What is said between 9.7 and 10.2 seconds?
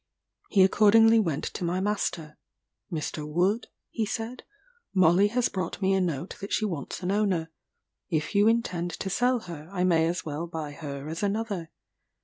I may